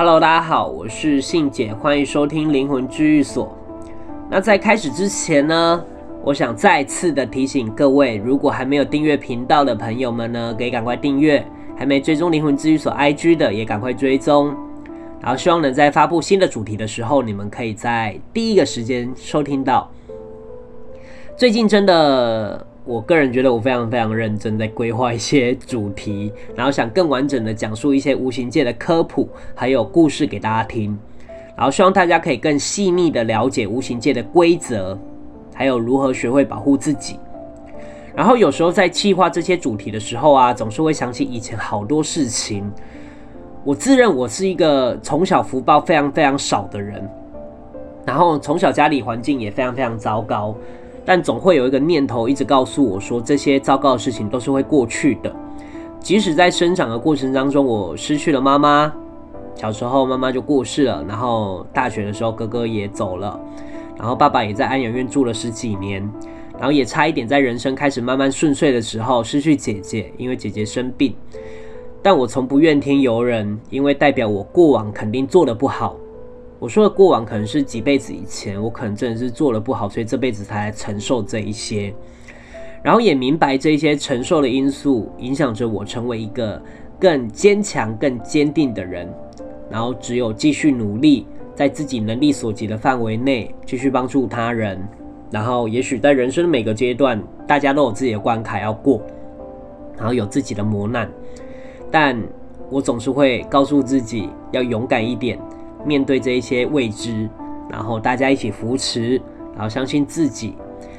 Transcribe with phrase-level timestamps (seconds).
[0.00, 3.54] Hello，大家好，我是信姐，欢迎收听灵魂治愈所。
[4.30, 5.84] 那在开始之前呢，
[6.24, 11.42] 我想再次的提醒各位，如果还没有订阅频道的朋友们呢，可以赶快订阅；
[11.76, 14.56] 还没追踪灵魂治愈所 IG 的，也赶快追踪。
[15.20, 19.90] 然后希望能在发布新的主题的时候，你们可以在第一个时间收听到。
[21.36, 22.66] 最近真的。
[22.90, 30.98] 我个人觉得我非常非常认真，在规划一些主题，然后想更完整的讲述一些无形界的科普，还有故事给大家听，
[31.56, 34.98] 然后希望大家可以更细腻的了解无形界的规则，
[35.54, 37.16] 还有如何学会保护自己。
[38.12, 42.68] 然后有时候在计划这些主题的时候啊，总是会想起以前好多事情。
[43.62, 47.08] 我自认我是一个从小福报非常非常少的人，
[48.04, 50.56] 然后从小家里环境也非常非常糟糕。
[51.12, 55.34] 但总会有一个念头一直告诉我说，这些糟糕的事情都是会过去的。
[55.98, 58.92] 即使在生长的过程当中，我失去了妈妈，
[59.56, 63.40] 小时候妈妈就过世了，然后大学的时候哥哥也走了，
[63.98, 66.08] 然后爸爸也在安养院住了十几年，
[66.56, 71.12] 然后也差一点在人生开始慢慢顺遂的时候失去姐姐，因为姐姐生病。
[72.00, 75.96] 但我从不怨天尤人，因为代表我过往肯定做的不好。
[76.60, 81.92] 我说的过往可能是几辈子以前，我可能真的是做得不好，所以这辈子才来承受这一些。
[82.82, 86.60] 然后也明白这一些承受的因素影响着我成为一个
[86.98, 89.08] 更坚强、更坚定的人。
[89.70, 94.78] 然后只有继续努力，在自己能力所及的范围内继续帮助他人。
[95.30, 99.00] 然后也许在人生的每个阶段，大家都有自己的关卡要过，
[99.96, 101.10] 然后有自己的磨难，
[101.90, 102.20] 但
[102.68, 105.38] 我总是会告诉自己要勇敢一点。
[105.84, 107.28] 面对这一些未知，
[107.68, 109.20] 然后大家一起扶持，
[109.54, 110.54] 然后相信自己，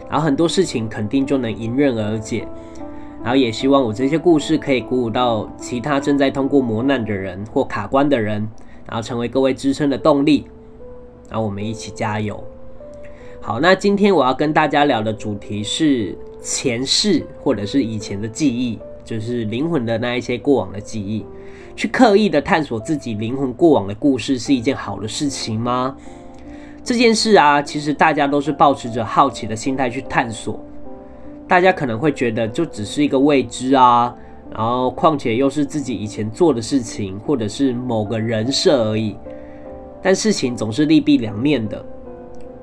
[0.10, 2.48] 然后很多事情肯定就能迎刃而解。
[3.24, 8.48] 然后也希望我这些故事可以鼓舞到其他正在通过磨难的人或卡关的人，
[8.88, 10.48] 然后成为各位支撑的动力。
[11.30, 12.44] 然后我们一起加油。
[13.40, 21.26] 好，那今天我要跟大家聊的主题是前世或者是以前的记忆，就是灵魂的那一些过往的记忆。
[21.74, 25.96] 去刻意的探索自己灵魂过往的故事是一件好的事情吗？
[26.84, 30.60] 这件事啊，其实大家都是抱持着好奇的心态去探索。
[31.48, 34.14] 大家可能会觉得就只是一个未知啊，
[34.54, 39.16] 然后况且又是自己以前做的事情，或者是某个人设而已。
[40.02, 41.84] 但事情总是利弊两面的。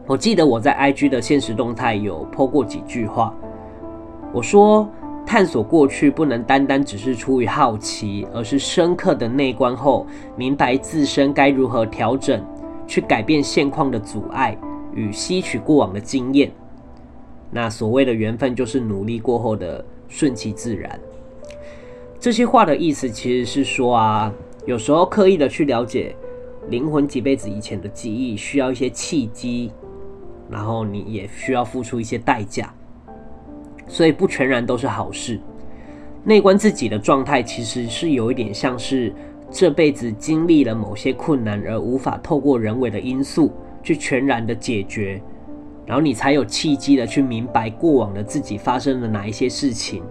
[0.07, 3.35] 我记得我在 IG 的现实动态有 po 过几句话，
[4.35, 4.87] 我说。
[5.29, 10.07] 探索过去不能单单只是出于好奇，而是深刻的内观后，
[10.39, 12.43] 明白自身该如何调整，
[12.87, 14.57] 去改变现况的阻碍
[14.95, 16.51] 与吸取过往的经验。
[17.51, 20.99] 那所谓的缘分，就是努力过后的顺其自然。
[22.19, 24.33] 这些话的意思其实是说啊，
[24.65, 26.17] 有时候刻意的去了解
[26.71, 29.71] 灵魂几辈子以前的记忆，需要一些契机，
[30.49, 32.73] 然后你也需要付出一些代价。
[33.89, 35.41] 所以不全然都是好事。
[36.25, 39.13] 内观自己的状态，其实是有一点像是
[39.51, 43.51] 这辈子经历了某些困难，而无法透过人为的因素
[43.83, 45.21] 去全然的解决，
[45.87, 50.03] 然后你才有契机的去明白过往的自己发生了哪一些事情。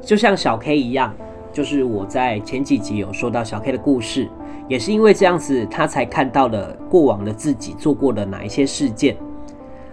[0.00, 1.14] 就像小 K 一样，
[1.52, 4.26] 就是我在前几集有说到小 K 的故事，
[4.68, 9.14] 也是因为这样子，他才看到了过往的自己做过的哪一些事件。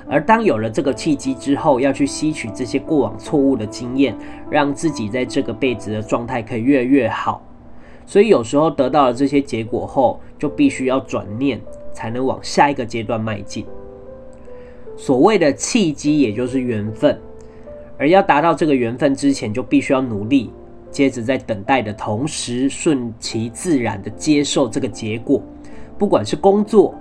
[0.09, 4.16] 而当有了这个契机之后，要去吸取这些过往错误的经验，
[4.50, 7.41] 让自己在这个辈子的状态可以越来越好。
[8.06, 11.59] 所以有时候得到了这些结果后，就必须要转念，
[11.91, 13.66] 才能往下一个阶段迈进。
[14.95, 17.19] 所谓的契机，也就是缘分。
[17.97, 20.51] 而要达到这个缘分之前，就必须要努力。
[20.89, 25.42] 接着在等待的同时，顺其自然的接受这个结果，
[25.98, 26.95] 不管是工作，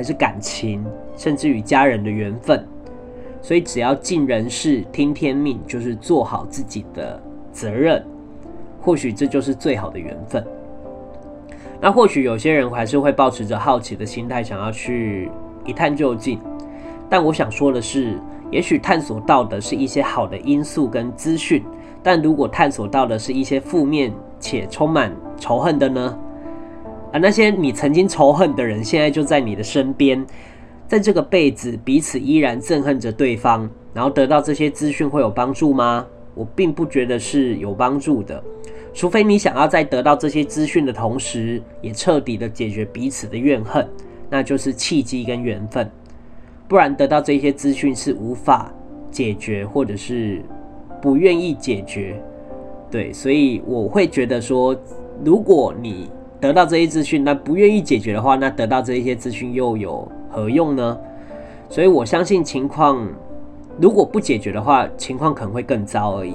[0.00, 0.82] 还是感情，
[1.14, 2.66] 甚至与家人的缘分，
[3.42, 8.02] 所以只要尽人事、听天命，就是做好自己的责任。
[8.80, 10.42] 或许这就是最好的缘分。
[11.82, 15.30] 那或许有些人还是会抱持着好奇的心态，想要去
[15.66, 16.40] 一探究竟。
[17.10, 18.18] 但我想说的是，
[18.50, 21.62] 也许探索到的是一些好的因素跟资讯，
[22.02, 26.18] 但如果探索到的是一些负面且充满仇恨的呢？
[27.12, 30.24] 而那些你曾经仇恨的人，现在就在你的身边，
[30.86, 36.06] 在这个辈子彼此依然憎恨着对方，然后得到这些资讯会有帮助吗？
[36.34, 38.42] 我并不觉得是有帮助的，
[38.94, 43.86] 除非你想要在得到这些资讯的同时，也彻底的解决彼此的怨恨，
[44.30, 45.90] 那就是契机跟缘分，
[46.68, 48.72] 不然得到这些资讯是无法
[49.10, 50.40] 解决，或者是
[51.02, 52.22] 不愿意解决。
[52.88, 54.74] 对，所以我会觉得说，
[55.24, 56.08] 如果你
[56.40, 60.98] 得到这些资讯，那不愿意解决的话，那得到这一些资讯又有何用呢？
[61.68, 63.06] 所以我相信情况
[63.78, 66.34] 如果不解决的话，情况可能会更糟而已，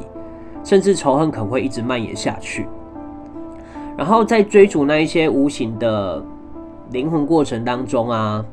[0.64, 2.68] 甚至仇恨可能会一直蔓延下去。
[3.98, 6.24] 然后在追逐那一些无形的
[6.92, 8.46] 灵魂过程当中啊，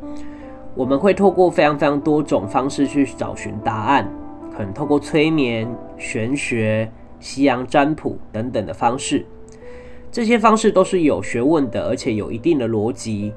[0.75, 4.08] 我们会透过非常非常多种方式去找寻答案，
[4.56, 6.90] 可能透过催眠、玄学、
[7.20, 9.26] 西洋占卜等等的方式。
[10.12, 13.32] 这些方式都是有学问的，而且有一定的逻辑。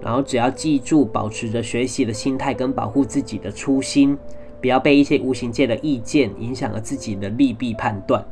[0.00, 4.16] 然后只要记住，保持着学习的心态跟保护自己的初心，
[4.60, 8.24] 不要被一些无形界的意见影响了自己的利弊判断，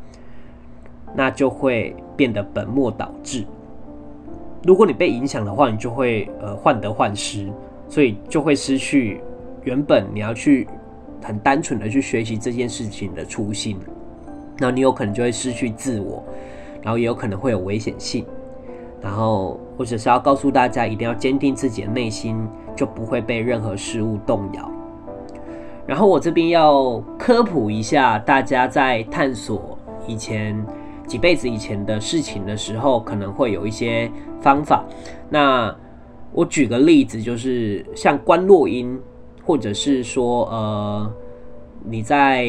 [1.15, 3.45] 那就会变得本末倒置。
[4.65, 7.51] 如果你被影响的话，你就会呃患得患失，
[7.89, 9.21] 所以就会失去
[9.65, 10.67] 原本你要去
[11.23, 13.77] 很单纯的去学习这件事情的初心。
[14.59, 16.23] 那你有可能就会失去自我。
[16.83, 18.27] 然后也有可能会有危险性，
[19.01, 22.37] 然后或者是要告诉大家，一定要坚定自己的内心，
[22.75, 24.69] 就不会被任何事物动摇。
[25.87, 30.61] 然后我这边要科普一下，大家在探索以前
[31.07, 34.85] 几辈子以前的事情的时候，可能会有一些方法。
[35.31, 35.73] 那
[36.33, 39.01] 我举个例子，就是像观落音，
[39.45, 41.13] 或者是说，呃，
[41.85, 42.49] 你在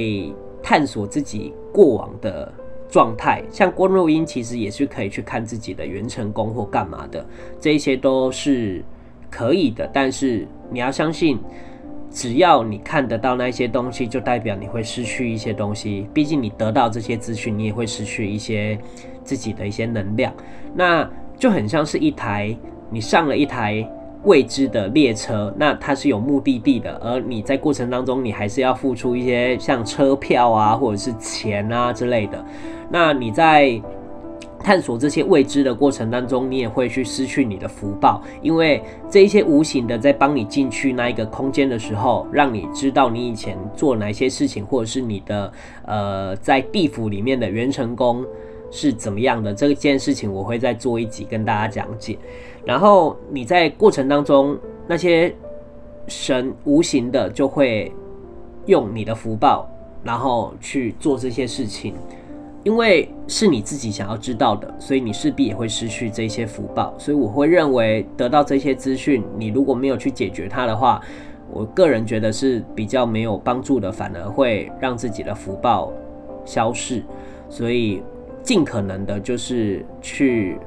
[0.61, 2.51] 探索自己过往的。
[2.93, 7.25] 状态像郭若英，其实也是可以去看自己的元成功或干嘛的，
[7.59, 8.85] 这一些都是
[9.31, 9.89] 可以的。
[9.91, 11.39] 但是你要相信，
[12.11, 16.07] 只要你看得到那些东西，就代表你会失去一些东西。
[16.13, 18.77] 毕竟你得到这些资讯，你也会失去一些
[19.23, 20.31] 自己的一些能量。
[20.75, 22.55] 那就很像是一台
[22.91, 23.83] 你上了一台。
[24.23, 32.43] 未知的列车，那它是有目的地的，而你在过程当中，你还是要付出一些像车票啊，或者是钱啊之类的。
[32.89, 33.81] 那你在
[34.59, 45.51] 探索这些未知的过程当中，你也会去失去你的福报，因为这一些无形的在帮你进去那一个空间的时候，让你知道你以前做哪些事情，或者是你的
[45.85, 48.25] 呃在地府里面的元成功
[48.73, 52.17] 是怎么样的这件事情，我会再做一集跟大家讲解。
[52.65, 55.31] 然后你在过程当中，那些
[56.07, 57.91] 神无形的就会
[58.65, 59.69] 用你的福报，
[60.03, 61.93] 然后去做这些事情，
[62.63, 66.95] 因为是你自己想要知道的，所以你势必也会失去这些福报。
[66.97, 70.99] 所以我会认为，得到这些资讯，你如果没有去解决它的话，
[71.51, 75.93] 我个人觉得是比较没有帮助的，反而会让自己的福报
[76.43, 77.03] 消逝。
[77.49, 78.01] 所以
[78.43, 80.59] 尽可能的就是去。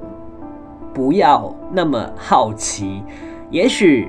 [0.95, 3.03] 不要那么好奇，
[3.51, 4.09] 也许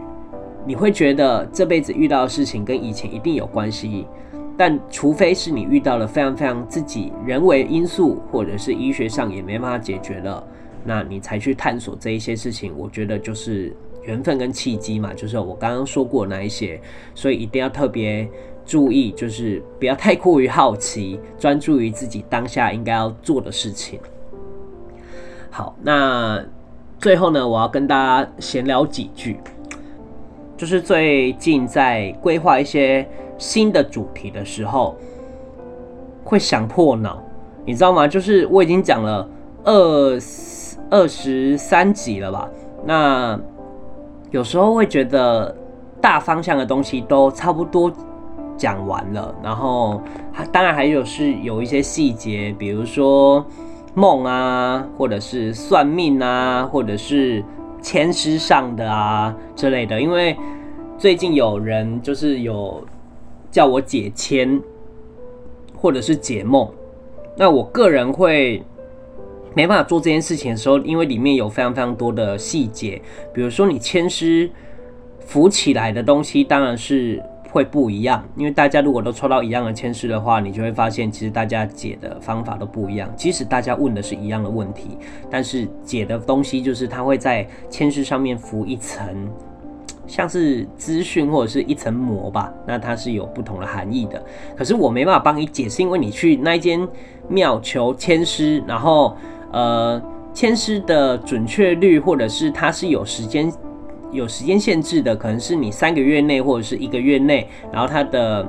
[0.65, 4.07] 你会觉得这辈子遇到的事情跟以前一定有关系，
[4.55, 10.41] 但除非是你遇到了非常非常自己人为因素，或者是医学上也没办法解决了，
[10.85, 12.73] 那你才去探索这一些事情。
[12.77, 16.79] 我觉得就是缘分跟契机嘛，就是我刚刚说过那一些，
[17.13, 18.25] 所以一定要特别
[18.67, 23.99] 注意，就是不要太过于好奇，专注于自己当下应该要做的事情。
[25.49, 26.45] 好，那。
[26.99, 29.39] 最后呢，我要跟大家闲聊几句，
[30.57, 34.95] 就是最近在规划一些新的主题的时候，
[36.23, 37.21] 会想破脑，
[37.67, 38.07] 你知道吗？
[38.07, 39.29] 就是我已经讲了
[39.63, 40.19] 二
[40.89, 42.49] 二十三集了吧？
[42.83, 43.39] 那
[44.31, 45.55] 有时候会觉得
[46.01, 47.93] 大方向的东西都差不多
[48.57, 50.01] 讲完了，然后
[50.51, 53.45] 当然还有是有一些细节，比如说。
[53.99, 57.43] 梦啊，或者是算命啊，或者是
[57.81, 59.99] 签诗上的啊之类的。
[59.99, 60.37] 因为
[60.99, 62.85] 最近有人就是有
[63.49, 64.61] 叫我解签，
[65.75, 66.69] 或者是解梦，
[67.35, 68.61] 那我个人会
[69.55, 73.01] 没办法做这件事情的时候，因为里面有非常非常多的细节，
[73.33, 74.47] 比如说你签诗
[75.21, 77.19] 浮起来的东西，当然是。
[77.51, 83.09] 会不一样，因为大家如果都抽到一样的签诗的话，你就会发现其实大家解的方法都不一样。
[83.15, 84.97] 即使大家问的是一样的问题，
[85.29, 89.29] 但是解的东西就是它会在签诗上面浮一层，
[90.05, 92.53] 像是资讯或者是一层膜吧。
[92.65, 94.23] 那它是有不同的含义的。
[94.55, 96.87] 可是我没办法帮你解释，因为你去那一间
[97.29, 99.15] 庙求签诗，然后
[99.51, 100.01] 呃，
[100.33, 103.51] 签诗的准确率或者是它是有时间。
[104.11, 108.47] 有时间限制的，可能是你三个月内或者是一个月内，然后它的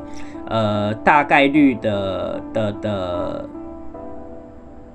[0.49, 3.49] 呃大概率的的的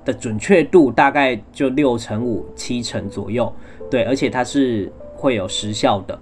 [0.04, 3.52] 的准确度大概就六成五七成左右，
[3.90, 6.18] 对，而且它是会有时效的，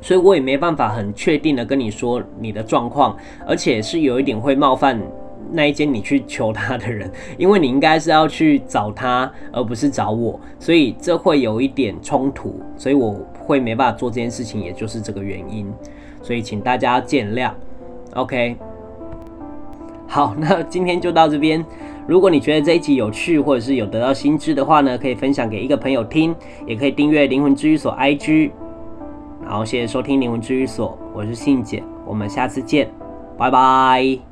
[0.00, 5.00] 所以我也没办法很确定的跟你说你的状况，而且是有一点会冒犯
[5.50, 15.70] 那一间你去求他的人，因为你应该是要去找他，而不是找我，所以这会有一点冲突，所以我会没办法做这件事情，也就是这个原因，
[16.22, 17.50] 所以请大家见谅。
[18.14, 18.56] OK，
[20.06, 21.64] 好，那今天就到这边。
[22.06, 26.34] 如果你觉得这一集有趣，或者是有得到新知的话呢，可以分享给一个朋友听，
[26.66, 28.50] 也可以订阅灵魂治愈所 IG。
[29.44, 32.90] 然后谢谢收听灵魂治愈所，我是信姐，我们下次见，
[33.38, 34.31] 拜拜。